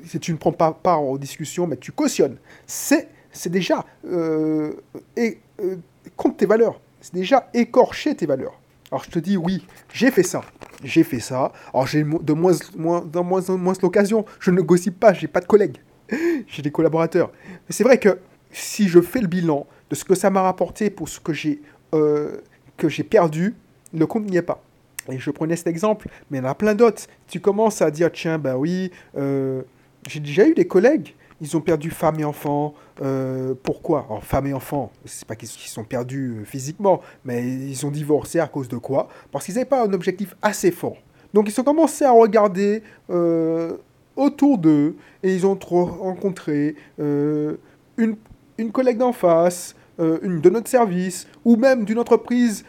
si 0.06 0.20
tu 0.20 0.32
ne 0.32 0.38
prends 0.38 0.52
pas 0.52 0.72
part 0.72 1.04
aux 1.04 1.18
discussions, 1.18 1.68
mais 1.68 1.78
tu 1.78 1.92
cautionnes, 1.92 2.38
c'est, 2.66 3.10
déjà 3.48 3.86
euh, 4.06 4.74
et, 5.18 5.40
contre 6.16 6.38
tes 6.38 6.46
valeurs. 6.46 6.80
C'est 7.02 7.14
déjà 7.14 7.50
écorcher 7.54 8.16
tes 8.16 8.26
valeurs. 8.26 8.60
Alors 8.92 9.04
je 9.04 9.10
te 9.10 9.20
dis, 9.20 9.38
oui, 9.38 9.66
j'ai 9.94 10.12
fait 10.12 10.24
ça. 10.24 10.42
J'ai 10.84 11.04
fait 11.04 11.20
ça. 11.20 11.52
Alors 11.74 11.88
j'ai 11.88 12.04
de 12.04 12.34
moins, 12.34 12.54
moins, 12.78 13.02
dans 13.02 13.24
moins 13.24 13.50
en 13.50 13.58
moins 13.58 13.74
l'occasion. 13.82 14.26
Je 14.40 14.52
ne 14.52 14.62
gossip 14.62 15.00
pas, 15.00 15.14
j'ai 15.14 15.28
pas 15.28 15.40
de 15.40 15.48
collègues. 15.48 15.78
j'ai 16.48 16.62
des 16.62 16.72
collaborateurs. 16.72 17.32
Mais 17.50 17.72
c'est 17.72 17.84
vrai 17.84 17.98
que 17.98 18.20
si 18.52 18.88
je 18.88 19.02
fais 19.02 19.22
le 19.22 19.28
bilan 19.28 19.66
de 19.90 19.96
ce 19.96 20.04
que 20.04 20.16
ça 20.16 20.30
m'a 20.30 20.42
rapporté 20.42 20.90
pour 20.90 21.10
ce 21.10 21.20
que 21.20 21.34
j'ai, 21.34 21.62
j'ai 22.88 23.04
perdu, 23.04 23.56
le 23.94 24.06
compte 24.06 24.30
n'y 24.30 24.38
est 24.38 24.42
pas. 24.42 24.64
Et 25.10 25.20
je 25.20 25.32
prenais 25.32 25.56
cet 25.56 25.68
exemple, 25.68 26.08
mais 26.30 26.38
il 26.38 26.44
y 26.44 26.46
en 26.46 26.50
a 26.50 26.56
plein 26.56 26.76
d'autres. 26.76 27.04
Tu 27.28 27.40
commences 27.40 27.82
à 27.82 27.92
dire, 27.92 28.12
tiens, 28.12 28.38
ben 28.38 28.56
oui, 28.56 28.92
euh, 29.18 29.62
j'ai 30.08 30.20
déjà 30.20 30.48
eu 30.48 30.54
des 30.54 30.68
collègues, 30.68 31.16
ils 31.42 31.58
ont 31.58 31.62
perdu 31.62 31.90
femme 31.90 32.20
et 32.20 32.24
enfant. 32.24 32.74
Euh, 33.02 33.54
pourquoi? 33.62 34.06
Alors, 34.08 34.24
femme 34.24 34.48
et 34.48 34.54
enfant, 34.54 34.92
c'est 35.06 35.26
pas 35.26 35.36
qu'ils 35.36 35.50
sont 35.50 35.84
perdus 35.84 36.38
euh, 36.38 36.46
physiquement, 36.46 37.02
mais 37.26 37.44
ils 37.44 37.86
ont 37.86 37.92
divorcé 37.92 38.40
à 38.40 38.48
cause 38.48 38.70
de 38.70 38.78
quoi? 38.78 39.10
Parce 39.32 39.46
qu'ils 39.46 39.56
n'avaient 39.56 39.66
pas 39.66 39.84
un 39.86 39.92
objectif 39.92 40.36
assez 40.42 40.72
fort. 40.72 40.98
Donc, 41.34 41.50
ils 41.50 41.60
ont 41.60 41.64
commencé 41.64 42.06
à 42.06 42.12
regarder 42.12 42.84
autour 44.16 44.58
d'eux 44.58 44.96
et 45.24 45.34
ils 45.34 45.46
ont 45.46 45.58
rencontré 45.58 46.76
une, 47.00 48.18
une 48.58 48.72
collègue 48.72 48.98
d'en 48.98 49.14
face, 49.14 49.76
une 49.98 50.42
de 50.42 50.50
notre 50.50 50.68
service, 50.68 51.26
ou 51.46 51.56
même 51.56 51.86
d'une 51.86 52.00
entreprise 52.00 52.66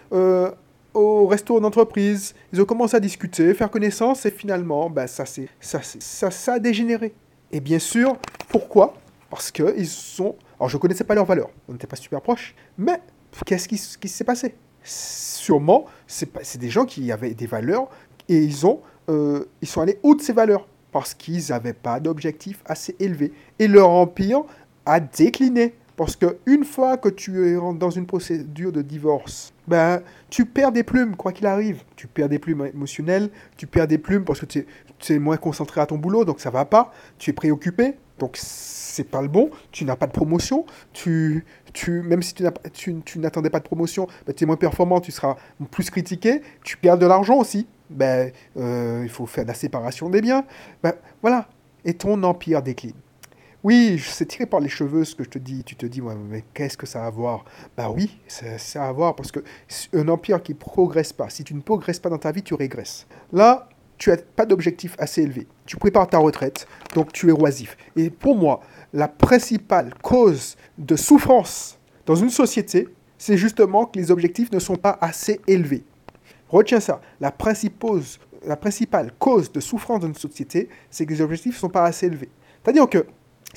au 0.95 1.27
resto 1.27 1.59
d'entreprise, 1.59 2.35
ils 2.53 2.61
ont 2.61 2.65
commencé 2.65 2.97
à 2.97 3.01
discuter, 3.01 3.53
faire 3.55 3.71
connaissance, 3.71 4.27
et 4.27 4.31
finalement, 4.31 4.91
ben, 4.91 5.07
ça, 5.07 5.25
ça, 5.27 5.81
ça, 5.83 6.31
ça 6.31 6.53
a 6.53 6.59
dégénéré. 6.59 7.15
Et 7.53 7.61
bien 7.61 7.79
sûr, 7.79 8.17
pourquoi? 8.49 8.95
Parce 9.31 9.51
qu'ils 9.51 9.87
sont... 9.87 10.37
Alors, 10.59 10.69
je 10.69 10.77
ne 10.77 10.81
connaissais 10.81 11.05
pas 11.05 11.15
leurs 11.15 11.27
valeurs, 11.27 11.51
on 11.69 11.73
n'était 11.73 11.87
pas 11.87 11.97
super 11.97 12.21
proches, 12.21 12.55
mais 12.79 13.01
qu'est-ce 13.47 13.69
qui, 13.69 14.09
s'est 14.09 14.25
passé? 14.25 14.55
Sûrement, 14.83 15.87
c'est, 16.07 16.59
des 16.59 16.71
gens 16.71 16.85
qui 16.85 17.13
avaient 17.13 17.35
des 17.35 17.47
valeurs, 17.47 17.89
et 18.29 18.39
ils, 18.39 18.67
ont, 18.67 18.81
euh, 19.09 19.45
ils 19.61 19.69
sont 19.69 19.81
allés 19.81 19.99
au 20.03 20.15
de 20.15 20.23
ces 20.23 20.33
valeurs, 20.33 20.67
parce 20.93 21.15
qu'ils 21.15 21.49
n'avaient 21.49 21.73
pas 21.73 22.01
d'objectif 22.01 22.63
assez 22.65 22.95
élevé. 23.01 23.33
Et 23.59 23.67
leur 23.67 23.91
empire 23.91 24.43
a 24.87 25.01
décliné. 25.01 25.75
Parce 25.97 26.17
qu'une 26.17 26.65
fois 26.65 26.97
que 26.97 27.09
tu 27.09 27.49
es 27.49 27.55
dans 27.75 27.91
une 27.91 28.07
procédure 28.07 28.73
de 28.73 28.83
divorce, 28.83 29.52
ben, 29.69 30.03
tu 30.31 30.45
perds 30.45 30.73
des 30.73 30.83
plumes, 30.83 31.17
quoi 31.17 31.33
qu'il 31.33 31.47
arrive. 31.47 31.83
Tu 31.97 32.07
perds 32.07 32.29
des 32.29 32.39
plumes 32.39 32.67
émotionnelles, 32.67 33.31
tu 33.57 33.67
perds 33.67 33.87
des 33.87 33.99
plumes 33.99 34.25
parce 34.25 34.41
que 34.41 34.47
tu 34.47 34.67
es, 35.09 35.19
moins 35.19 35.37
concentré 35.37 35.81
à 35.81 35.87
ton 35.87 35.99
boulot, 35.99 36.25
donc 36.25 36.41
ça 36.41 36.51
va 36.51 36.65
pas. 36.65 36.93
Tu 37.19 37.31
es 37.31 37.33
préoccupé, 37.33 37.95
donc 38.19 38.37
c'est 38.41 39.09
pas 39.09 39.23
le 39.23 39.29
bon. 39.29 39.51
Tu 39.71 39.85
n'as 39.85 39.97
pas 39.97 40.07
de 40.07 40.13
promotion. 40.13 40.67
Tu, 40.93 41.45
tu, 41.73 42.03
même 42.03 42.23
si 42.23 42.35
tu 42.35 43.19
n'attendais 43.19 43.51
pas 43.51 43.61
de 43.61 43.65
promotion, 43.65 44.09
ben, 44.27 44.35
tu 44.35 44.45
es 44.45 44.47
moins 44.47 44.57
performant, 44.57 45.01
tu 45.01 45.13
seras 45.13 45.37
plus 45.71 45.91
critiqué. 45.91 46.43
Tu 46.65 46.77
perds 46.77 46.99
de 46.99 47.07
l'argent 47.07 47.37
aussi. 47.37 47.67
Ben, 47.91 48.33
euh, 48.57 49.01
il 49.03 49.11
faut 49.11 49.27
faire 49.27 49.45
la 49.45 49.55
séparation 49.55 50.09
des 50.09 50.21
biens. 50.21 50.45
Ben, 50.83 50.95
voilà. 51.21 51.49
Et 51.85 51.95
ton 51.95 52.23
empire 52.23 52.63
décline. 52.63 52.95
Oui, 53.65 54.03
c'est 54.05 54.27
tiré 54.27 54.45
par 54.45 54.59
les 54.59 54.69
cheveux 54.69 55.05
ce 55.05 55.15
que 55.15 55.23
je 55.23 55.29
te 55.29 55.39
dis. 55.39 55.63
Tu 55.63 55.77
te 55.77 55.87
dis, 55.87 56.01
mais 56.01 56.43
qu'est-ce 56.53 56.77
que 56.77 56.87
ça 56.87 57.05
a 57.05 57.07
à 57.07 57.11
voir? 57.11 57.45
Bah 57.77 57.91
oui, 57.91 58.19
ça, 58.27 58.85
a 58.85 58.89
à 58.89 58.93
voir 58.93 59.15
parce 59.15 59.31
que 59.31 59.39
un 59.93 60.09
empire 60.09 60.43
qui 60.43 60.55
progresse 60.55 61.13
pas, 61.13 61.31
si 61.31 61.45
tu 61.45 61.55
ne 61.55 61.61
progresses 61.61 62.01
pas 62.01 62.11
dans 62.11 62.19
ta 62.19 62.33
vie, 62.33 62.43
tu 62.43 62.55
régresses. 62.55 63.07
Là, 63.33 63.69
tu 63.99 64.11
n'as 64.11 64.17
pas 64.17 64.47
d'objectif 64.47 64.97
assez 64.99 65.23
élevé. 65.23 65.47
Tu 65.65 65.77
prépares 65.77 66.09
ta 66.09 66.19
retraite, 66.19 66.67
donc 66.97 67.13
tu 67.13 67.29
es 67.29 67.33
oisif. 67.33 67.77
Et 67.95 68.11
pour 68.11 68.35
moi, 68.35 68.63
la 68.93 69.07
principale 69.07 69.95
cause 70.03 70.57
de 70.77 70.97
souffrance 70.97 71.79
dans 72.05 72.17
une 72.17 72.31
société, 72.31 72.89
c'est 73.17 73.37
justement 73.37 73.87
que 73.87 73.97
les 73.97 74.11
objectifs 74.11 74.51
ne 74.51 74.59
sont 74.59 74.75
pas 74.75 74.99
assez 75.01 75.41
élevés. 75.47 75.85
Retiens 76.49 76.81
ça. 76.81 77.01
La 77.21 77.33
la 78.45 78.57
principale 78.57 79.13
cause 79.21 79.53
de 79.53 79.61
souffrance 79.61 80.01
dans 80.01 80.09
une 80.09 80.15
société, 80.15 80.69
c'est 80.91 81.07
que 81.07 81.13
les 81.13 81.21
objectifs 81.21 81.55
ne 81.55 81.61
sont 81.61 81.69
pas 81.69 81.85
assez 81.85 82.07
élevés. 82.07 82.31
C'est-à-dire 82.61 82.89
que 82.89 83.07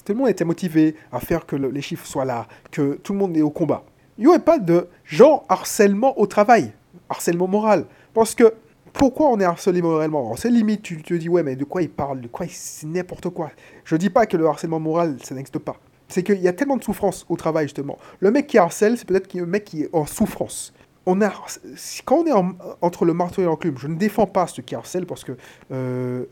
tout 0.04 0.14
le 0.14 0.20
monde 0.20 0.30
était 0.30 0.46
motivé 0.46 0.96
à 1.12 1.20
faire 1.20 1.46
que 1.46 1.56
les 1.56 1.82
chiffres 1.82 2.06
soient 2.06 2.26
là, 2.26 2.48
que 2.72 3.00
tout 3.04 3.14
le 3.14 3.20
monde 3.20 3.38
est 3.38 3.42
au 3.42 3.50
combat. 3.50 3.84
Il 4.18 4.22
n'y 4.22 4.28
aurait 4.28 4.40
pas 4.40 4.60
de 4.60 4.88
genre 5.04 5.46
harcèlement 5.50 6.18
au 6.20 6.28
travail, 6.28 6.72
harcèlement 7.10 7.48
moral. 7.48 7.86
Parce 8.14 8.34
que 8.34 8.54
pourquoi 8.94 9.30
on 9.30 9.40
est 9.40 9.44
harcelé 9.44 9.82
moralement? 9.82 10.36
C'est 10.38 10.50
limite, 10.50 10.82
tu 10.82 11.02
te 11.02 11.14
dis, 11.14 11.28
ouais, 11.28 11.44
mais 11.44 11.58
de 11.58 11.66
quoi 11.66 11.82
il 11.82 11.90
parle 11.90 12.22
De 12.22 12.28
quoi 12.28 12.46
C'est 12.50 12.88
n'importe 12.88 13.30
quoi? 13.30 13.52
Je 13.84 13.98
dis 13.98 14.10
pas 14.10 14.26
que 14.26 14.38
le 14.38 14.48
harcèlement 14.48 14.80
moral, 14.80 15.18
ça 15.22 15.36
n'existe 15.36 15.60
pas. 15.60 15.76
C'est 16.08 16.24
qu'il 16.24 16.40
y 16.40 16.48
a 16.48 16.54
tellement 16.54 16.78
de 16.78 16.84
souffrance 16.84 17.26
au 17.28 17.36
travail, 17.36 17.66
justement. 17.66 17.98
Le 18.20 18.32
mec 18.32 18.48
qui 18.48 18.58
harcèle, 18.58 18.98
c'est 18.98 19.06
peut-être 19.06 19.34
le 19.34 19.46
mec 19.46 19.66
qui 19.66 19.84
est 19.84 19.90
en 19.92 20.06
souffrance. 20.06 20.74
Quand 21.06 22.18
on 22.18 22.26
est 22.26 22.56
entre 22.82 23.06
le 23.06 23.14
marteau 23.14 23.42
et 23.42 23.46
l'enclume, 23.46 23.78
je 23.78 23.88
ne 23.88 23.96
défends 23.96 24.26
pas 24.26 24.48
ceux 24.48 24.64
qui 24.64 24.76
parce 25.08 25.24
que 25.24 25.34
euh, 25.72 26.26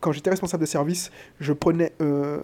quand 0.00 0.12
j'étais 0.12 0.30
responsable 0.30 0.60
de 0.60 0.68
service, 0.68 1.10
je 1.40 1.52
prenais 1.52 1.92
euh, 2.00 2.40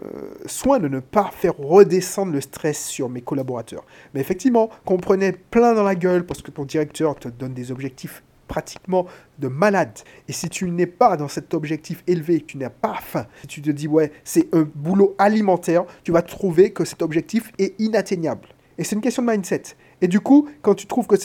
soin 0.47 0.81
de 0.81 0.89
ne 0.89 0.99
pas 0.99 1.31
faire 1.33 1.57
redescendre 1.57 2.33
le 2.33 2.41
stress 2.41 2.85
sur 2.85 3.09
mes 3.09 3.21
collaborateurs. 3.21 3.85
Mais 4.15 4.21
effectivement, 4.21 4.69
quand 4.85 4.95
on 4.95 4.99
prenait 4.99 5.33
plein 5.33 5.75
dans 5.75 5.85
la 5.85 5.95
gueule 5.95 6.27
parce 6.27 6.43
que 6.43 6.51
ton 6.51 6.65
directeur 6.65 7.15
te 7.15 7.29
donne 7.29 7.55
des 7.55 7.71
objectifs 7.71 8.23
pratiquement 8.49 9.07
de 9.39 9.49
malade. 9.49 9.99
Et 10.29 10.33
si 10.33 10.49
tu 10.49 10.71
n'es 10.71 10.87
pas 10.87 11.17
dans 11.17 11.29
cet 11.29 11.55
objectif 11.55 12.03
élevé, 12.07 12.41
que 12.41 12.47
tu 12.47 12.59
n'as 12.59 12.71
pas 12.71 12.97
faim, 13.01 13.27
si 13.43 13.47
tu 13.47 13.63
te 13.63 13.71
dis 13.71 13.89
ouais, 13.89 14.13
c'est 14.25 14.55
un 14.55 14.69
boulot 14.75 15.15
alimentaire, 15.19 15.85
tu 16.03 16.13
vas 16.13 16.23
trouver 16.23 16.73
que 16.73 16.85
cet 16.85 17.01
objectif 17.03 17.53
est 17.59 17.75
inatteignable. 17.81 18.49
Et 18.77 18.85
c'est 18.85 18.97
une 18.97 19.03
question 19.03 19.23
de 19.23 19.31
mindset. 19.31 19.63
Et 20.01 20.09
du 20.09 20.21
coup, 20.21 20.49
quand 20.63 20.75
tu 20.75 20.87
trouves 20.87 21.07
que 21.07 21.17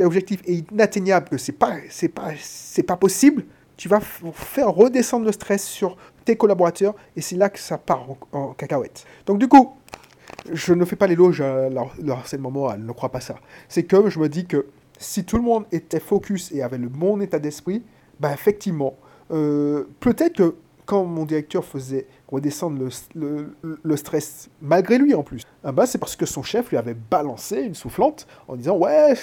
objectif 0.00 0.40
est 0.46 0.70
inatteignable, 0.70 1.28
que 1.28 1.38
c'est 1.38 1.52
pas, 1.52 1.76
c'est 1.90 2.08
pas, 2.08 2.32
c'est 2.40 2.82
pas 2.82 2.96
possible, 2.96 3.44
tu 3.76 3.88
vas 3.88 4.00
faire 4.00 4.70
redescendre 4.70 5.26
le 5.26 5.32
stress 5.32 5.64
sur 5.64 5.96
tes 6.24 6.36
collaborateurs 6.36 6.94
et 7.16 7.20
c'est 7.20 7.36
là 7.36 7.48
que 7.48 7.58
ça 7.58 7.78
part 7.78 8.06
en, 8.32 8.52
cacahuète. 8.52 9.04
Donc 9.26 9.38
du 9.38 9.48
coup, 9.48 9.74
je 10.52 10.74
ne 10.74 10.84
fais 10.84 10.96
pas 10.96 11.06
l'éloge 11.06 11.40
à 11.40 11.68
le 11.68 12.10
harcèlement 12.10 12.50
moral, 12.50 12.84
ne 12.84 12.92
crois 12.92 13.10
pas 13.10 13.20
ça. 13.20 13.36
C'est 13.68 13.84
que 13.84 14.08
je 14.08 14.18
me 14.18 14.28
dis 14.28 14.46
que 14.46 14.66
si 14.98 15.24
tout 15.24 15.36
le 15.36 15.42
monde 15.42 15.66
était 15.72 16.00
focus 16.00 16.52
et 16.52 16.62
avait 16.62 16.78
le 16.78 16.88
bon 16.88 17.20
état 17.20 17.38
d'esprit, 17.38 17.82
bah 18.20 18.32
effectivement, 18.32 18.94
euh, 19.30 19.84
peut-être 20.00 20.36
que 20.36 20.54
quand 20.86 21.04
mon 21.04 21.24
directeur 21.24 21.64
faisait 21.64 22.06
redescendre 22.28 22.78
le, 23.14 23.96
stress, 23.96 24.48
malgré 24.60 24.98
lui 24.98 25.14
en 25.14 25.22
plus, 25.22 25.42
ah 25.62 25.72
bah 25.72 25.86
c'est 25.86 25.98
parce 25.98 26.16
que 26.16 26.26
son 26.26 26.42
chef 26.42 26.70
lui 26.70 26.76
avait 26.76 26.94
balancé 26.94 27.62
une 27.62 27.74
soufflante 27.74 28.26
en 28.48 28.56
disant 28.56 28.76
Ouais, 28.76 29.14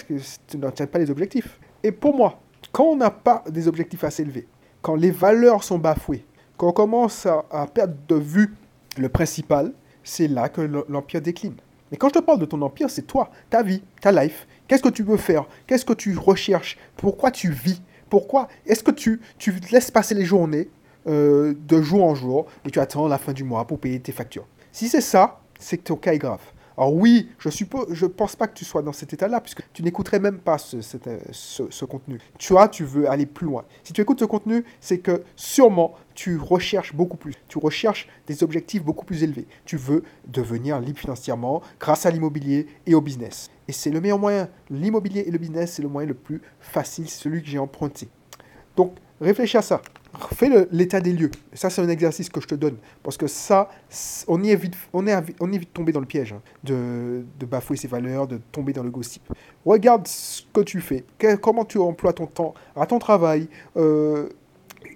tu 0.47 0.57
n'atteins 0.57 0.87
pas 0.87 0.99
les 0.99 1.11
objectifs? 1.11 1.59
Et 1.83 1.91
pour 1.91 2.15
moi, 2.15 2.39
quand 2.71 2.85
on 2.85 2.95
n'a 2.95 3.11
pas 3.11 3.43
des 3.49 3.67
objectifs 3.67 4.03
assez 4.03 4.23
élevés, 4.23 4.47
quand 4.81 4.95
les 4.95 5.11
valeurs 5.11 5.63
sont 5.63 5.77
bafouées, 5.77 6.25
quand 6.57 6.69
on 6.69 6.73
commence 6.73 7.25
à, 7.25 7.45
à 7.51 7.67
perdre 7.67 7.95
de 8.07 8.15
vue 8.15 8.55
le 8.97 9.09
principal, 9.09 9.73
c'est 10.03 10.27
là 10.27 10.49
que 10.49 10.61
l'empire 10.89 11.21
décline. 11.21 11.55
Mais 11.91 11.97
quand 11.97 12.07
je 12.07 12.13
te 12.13 12.19
parle 12.19 12.39
de 12.39 12.45
ton 12.45 12.61
empire, 12.61 12.89
c'est 12.89 13.05
toi, 13.05 13.29
ta 13.49 13.63
vie, 13.63 13.83
ta 13.99 14.11
life. 14.11 14.47
Qu'est-ce 14.67 14.81
que 14.81 14.89
tu 14.89 15.03
veux 15.03 15.17
faire? 15.17 15.45
Qu'est-ce 15.67 15.85
que 15.85 15.93
tu 15.93 16.17
recherches? 16.17 16.77
Pourquoi 16.95 17.31
tu 17.31 17.51
vis? 17.51 17.81
Pourquoi 18.09 18.47
Est-ce 18.65 18.83
que 18.83 18.91
tu, 18.91 19.21
tu 19.37 19.53
laisses 19.71 19.91
passer 19.91 20.15
les 20.15 20.25
journées 20.25 20.69
euh, 21.07 21.53
de 21.67 21.81
jour 21.81 22.03
en 22.03 22.15
jour 22.15 22.45
et 22.65 22.71
tu 22.71 22.79
attends 22.79 23.07
la 23.07 23.17
fin 23.17 23.33
du 23.33 23.43
mois 23.43 23.65
pour 23.65 23.79
payer 23.79 23.99
tes 23.99 24.11
factures 24.11 24.45
Si 24.71 24.87
c'est 24.87 25.01
ça, 25.01 25.41
c'est 25.59 25.77
que 25.77 25.83
ton 25.83 25.95
cas 25.95 26.13
est 26.13 26.19
grave. 26.19 26.41
Alors 26.77 26.93
oui, 26.95 27.29
je 27.37 27.49
suppose, 27.49 27.85
je 27.91 28.05
pense 28.05 28.35
pas 28.35 28.47
que 28.47 28.53
tu 28.53 28.65
sois 28.65 28.81
dans 28.81 28.93
cet 28.93 29.13
état-là, 29.13 29.41
puisque 29.41 29.61
tu 29.73 29.83
n'écouterais 29.83 30.19
même 30.19 30.39
pas 30.39 30.57
ce, 30.57 30.81
ce, 30.81 31.85
contenu. 31.85 32.19
Tu 32.39 32.53
vois, 32.53 32.69
tu 32.69 32.83
veux 32.83 33.09
aller 33.09 33.25
plus 33.25 33.45
loin. 33.45 33.65
Si 33.83 33.93
tu 33.93 34.01
écoutes 34.01 34.19
ce 34.19 34.25
contenu, 34.25 34.63
c'est 34.79 34.99
que 34.99 35.23
sûrement 35.35 35.93
tu 36.15 36.37
recherches 36.37 36.95
beaucoup 36.95 37.17
plus. 37.17 37.35
Tu 37.49 37.57
recherches 37.57 38.07
des 38.25 38.43
objectifs 38.43 38.83
beaucoup 38.83 39.05
plus 39.05 39.23
élevés. 39.23 39.47
Tu 39.65 39.77
veux 39.77 40.03
devenir 40.27 40.79
libre 40.79 40.97
financièrement 40.97 41.61
grâce 41.79 42.05
à 42.05 42.11
l'immobilier 42.11 42.67
et 42.87 42.95
au 42.95 43.01
business. 43.01 43.51
Et 43.67 43.73
c'est 43.73 43.91
le 43.91 44.01
meilleur 44.01 44.19
moyen. 44.19 44.49
L'immobilier 44.69 45.25
et 45.27 45.31
le 45.31 45.37
business, 45.37 45.73
c'est 45.73 45.81
le 45.81 45.89
moyen 45.89 46.07
le 46.07 46.15
plus 46.15 46.41
facile, 46.59 47.09
celui 47.09 47.41
que 47.41 47.47
j'ai 47.47 47.59
emprunté. 47.59 48.07
Donc, 48.75 48.95
réfléchis 49.19 49.57
à 49.57 49.61
ça 49.61 49.81
fais 50.33 50.49
l'état 50.71 51.01
des 51.01 51.13
lieux. 51.13 51.31
Ça, 51.53 51.69
c'est 51.69 51.81
un 51.81 51.89
exercice 51.89 52.29
que 52.29 52.41
je 52.41 52.47
te 52.47 52.55
donne. 52.55 52.77
Parce 53.03 53.17
que 53.17 53.27
ça, 53.27 53.69
on 54.27 54.41
y 54.43 54.49
évite, 54.49 54.75
on 54.93 55.07
est, 55.07 55.15
on 55.39 55.51
évite 55.51 55.69
de 55.69 55.73
tomber 55.73 55.91
dans 55.91 55.99
le 55.99 56.05
piège, 56.05 56.33
hein, 56.33 56.41
de, 56.63 57.23
de, 57.39 57.45
bafouer 57.45 57.77
ses 57.77 57.87
valeurs, 57.87 58.27
de 58.27 58.39
tomber 58.51 58.73
dans 58.73 58.83
le 58.83 58.89
gossip. 58.89 59.21
Regarde 59.65 60.07
ce 60.07 60.43
que 60.53 60.61
tu 60.61 60.81
fais. 60.81 61.03
comment 61.41 61.65
tu 61.65 61.77
emploies 61.77 62.13
ton 62.13 62.27
temps 62.27 62.53
à 62.75 62.85
ton 62.85 62.99
travail. 62.99 63.47
Euh, 63.77 64.29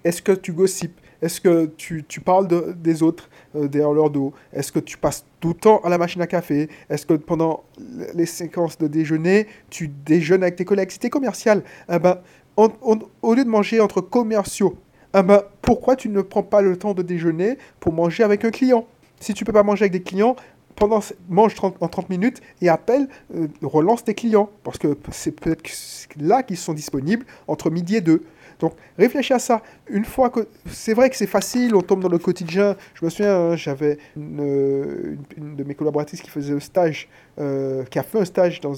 est-ce 0.04 0.22
que 0.22 0.32
tu 0.32 0.52
gossipes? 0.52 1.00
Est-ce 1.22 1.40
que 1.40 1.66
tu, 1.76 2.04
tu 2.06 2.20
parles 2.20 2.46
de, 2.46 2.74
des 2.76 3.02
autres 3.02 3.30
euh, 3.54 3.68
derrière 3.68 3.92
leur 3.92 4.10
dos? 4.10 4.34
Est-ce 4.52 4.70
que 4.70 4.78
tu 4.78 4.98
passes 4.98 5.24
tout 5.40 5.48
le 5.48 5.54
temps 5.54 5.80
à 5.82 5.88
la 5.88 5.98
machine 5.98 6.20
à 6.20 6.26
café? 6.26 6.68
Est-ce 6.90 7.06
que 7.06 7.14
pendant 7.14 7.64
les 8.14 8.26
séquences 8.26 8.76
de 8.78 8.86
déjeuner, 8.86 9.46
tu 9.70 9.88
déjeunes 9.88 10.42
avec 10.42 10.56
tes 10.56 10.64
collègues? 10.64 10.90
Si 10.90 10.98
tu 10.98 11.06
es 11.06 11.10
commercial, 11.10 11.62
eh 11.90 11.98
ben, 11.98 12.18
au 12.56 13.34
lieu 13.34 13.44
de 13.44 13.50
manger 13.50 13.80
entre 13.80 14.00
commerciaux 14.00 14.78
ah 15.12 15.22
bah, 15.22 15.50
pourquoi 15.62 15.96
tu 15.96 16.08
ne 16.08 16.20
prends 16.22 16.42
pas 16.42 16.62
le 16.62 16.76
temps 16.76 16.94
de 16.94 17.02
déjeuner 17.02 17.58
pour 17.80 17.92
manger 17.92 18.22
avec 18.22 18.44
un 18.44 18.50
client? 18.50 18.86
Si 19.20 19.34
tu 19.34 19.44
peux 19.44 19.52
pas 19.52 19.62
manger 19.62 19.84
avec 19.84 19.92
des 19.92 20.02
clients, 20.02 20.36
pendant, 20.76 21.00
mange 21.28 21.54
en 21.60 21.88
30 21.88 22.10
minutes 22.10 22.40
et 22.60 22.68
appelle, 22.68 23.08
euh, 23.34 23.48
relance 23.62 24.04
tes 24.04 24.14
clients. 24.14 24.50
Parce 24.62 24.78
que 24.78 24.96
c'est 25.10 25.32
peut-être 25.32 25.62
là 26.20 26.42
qu'ils 26.42 26.58
sont 26.58 26.74
disponibles 26.74 27.24
entre 27.48 27.70
midi 27.70 27.96
et 27.96 28.00
deux. 28.00 28.22
Donc 28.60 28.74
réfléchis 28.96 29.32
à 29.32 29.38
ça. 29.38 29.62
Une 29.88 30.04
fois 30.04 30.30
que 30.30 30.48
c'est 30.70 30.94
vrai 30.94 31.10
que 31.10 31.16
c'est 31.16 31.26
facile, 31.26 31.74
on 31.74 31.82
tombe 31.82 32.02
dans 32.02 32.08
le 32.08 32.18
quotidien. 32.18 32.76
Je 32.94 33.04
me 33.04 33.10
souviens, 33.10 33.36
hein, 33.36 33.56
j'avais 33.56 33.98
une, 34.16 35.18
de 35.36 35.64
mes 35.64 35.74
collaboratrices 35.74 36.22
qui 36.22 36.30
faisait 36.30 36.54
un 36.54 36.60
stage, 36.60 37.08
euh, 37.38 37.84
qui 37.84 37.98
a 37.98 38.02
fait 38.02 38.18
un 38.18 38.24
stage 38.24 38.60
dans, 38.60 38.72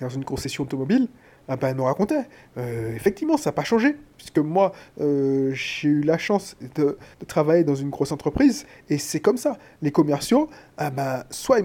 dans 0.00 0.08
une 0.08 0.24
concession 0.24 0.64
automobile 0.64 1.08
ah 1.48 1.56
ben, 1.56 1.74
me 1.74 1.82
racontait. 1.82 2.26
Euh, 2.56 2.94
effectivement, 2.94 3.36
ça 3.36 3.50
n'a 3.50 3.54
pas 3.54 3.64
changé. 3.64 3.96
Puisque 4.16 4.38
moi, 4.38 4.72
euh, 5.00 5.52
j'ai 5.54 5.88
eu 5.88 6.02
la 6.02 6.18
chance 6.18 6.56
de, 6.74 6.96
travailler 7.26 7.64
dans 7.64 7.74
une 7.74 7.90
grosse 7.90 8.12
entreprise. 8.12 8.66
Et 8.88 8.98
c'est 8.98 9.20
comme 9.20 9.36
ça. 9.36 9.58
Les 9.82 9.90
commerciaux, 9.90 10.48
ben, 10.78 11.24
soit 11.30 11.58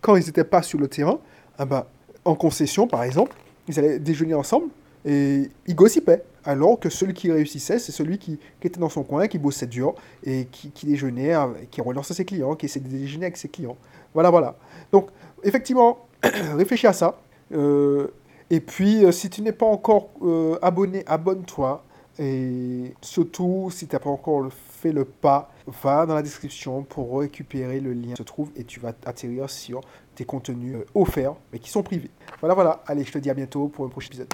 quand 0.00 0.16
ils 0.16 0.26
n'étaient 0.26 0.44
pas 0.44 0.62
sur 0.62 0.78
le 0.78 0.88
terrain, 0.88 1.18
ben, 1.58 1.84
en 2.24 2.34
concession, 2.34 2.86
par 2.86 3.04
exemple, 3.04 3.36
ils 3.68 3.78
allaient 3.78 3.98
déjeuner 3.98 4.34
ensemble 4.34 4.68
et 5.04 5.48
ils 5.66 5.74
gossipaient. 5.74 6.22
Alors 6.44 6.80
que 6.80 6.88
celui 6.88 7.12
qui 7.12 7.30
réussissait, 7.30 7.78
c'est 7.78 7.92
celui 7.92 8.18
qui, 8.18 8.38
était 8.62 8.80
dans 8.80 8.88
son 8.88 9.02
coin, 9.02 9.28
qui 9.28 9.38
bossait 9.38 9.66
dur 9.66 9.94
et 10.24 10.46
qui, 10.50 10.86
déjeunait, 10.86 11.34
qui 11.70 11.80
relançait 11.80 12.14
ses 12.14 12.24
clients, 12.24 12.54
qui 12.54 12.66
essayait 12.66 12.84
de 12.84 12.90
déjeuner 12.90 13.26
avec 13.26 13.36
ses 13.36 13.48
clients. 13.48 13.76
Voilà, 14.14 14.30
voilà. 14.30 14.56
Donc, 14.90 15.08
effectivement, 15.44 16.06
réfléchis 16.56 16.86
à 16.86 16.92
ça. 16.92 17.20
Euh, 17.52 18.08
et 18.50 18.60
puis, 18.60 19.04
euh, 19.04 19.12
si 19.12 19.30
tu 19.30 19.42
n'es 19.42 19.52
pas 19.52 19.66
encore 19.66 20.10
euh, 20.22 20.58
abonné, 20.60 21.04
abonne-toi. 21.06 21.84
Et 22.18 22.92
surtout, 23.00 23.70
si 23.70 23.86
tu 23.86 23.94
n'as 23.94 24.00
pas 24.00 24.10
encore 24.10 24.52
fait 24.52 24.92
le 24.92 25.04
pas, 25.04 25.52
va 25.82 26.04
dans 26.04 26.14
la 26.14 26.22
description 26.22 26.82
pour 26.82 27.20
récupérer 27.20 27.80
le 27.80 27.92
lien 27.92 28.10
qui 28.10 28.16
se 28.16 28.22
trouve 28.24 28.50
et 28.56 28.64
tu 28.64 28.80
vas 28.80 28.92
atterrir 29.06 29.48
sur 29.48 29.80
tes 30.16 30.24
contenus 30.24 30.76
euh, 30.76 30.84
offerts, 30.94 31.34
mais 31.52 31.60
qui 31.60 31.70
sont 31.70 31.84
privés. 31.84 32.10
Voilà, 32.40 32.54
voilà. 32.54 32.82
Allez, 32.86 33.04
je 33.04 33.12
te 33.12 33.18
dis 33.18 33.30
à 33.30 33.34
bientôt 33.34 33.68
pour 33.68 33.86
un 33.86 33.88
prochain 33.88 34.08
épisode. 34.08 34.28